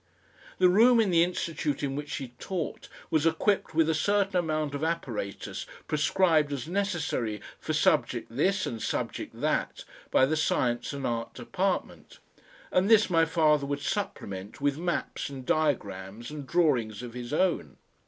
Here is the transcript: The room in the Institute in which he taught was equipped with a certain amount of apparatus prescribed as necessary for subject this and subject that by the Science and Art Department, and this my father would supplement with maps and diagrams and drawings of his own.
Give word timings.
The 0.57 0.67
room 0.67 0.99
in 0.99 1.11
the 1.11 1.21
Institute 1.23 1.83
in 1.83 1.95
which 1.95 2.15
he 2.15 2.29
taught 2.39 2.89
was 3.11 3.27
equipped 3.27 3.75
with 3.75 3.87
a 3.87 3.93
certain 3.93 4.35
amount 4.37 4.73
of 4.73 4.83
apparatus 4.83 5.67
prescribed 5.87 6.51
as 6.51 6.67
necessary 6.67 7.39
for 7.59 7.73
subject 7.73 8.35
this 8.35 8.65
and 8.65 8.81
subject 8.81 9.39
that 9.41 9.85
by 10.09 10.25
the 10.25 10.35
Science 10.35 10.91
and 10.91 11.05
Art 11.05 11.35
Department, 11.35 12.17
and 12.71 12.89
this 12.89 13.11
my 13.11 13.25
father 13.25 13.67
would 13.67 13.81
supplement 13.83 14.59
with 14.59 14.75
maps 14.79 15.29
and 15.29 15.45
diagrams 15.45 16.31
and 16.31 16.47
drawings 16.47 17.03
of 17.03 17.13
his 17.13 17.31
own. 17.31 17.77